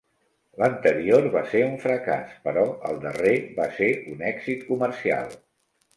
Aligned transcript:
L'anterior 0.61 1.27
va 1.35 1.43
ser 1.51 1.61
un 1.65 1.75
fracàs, 1.83 2.33
però 2.47 2.63
el 2.89 2.97
darrer 3.07 3.37
va 3.61 3.69
ser 3.79 3.91
un 4.17 4.25
èxit 4.35 4.69
comercial. 4.71 5.37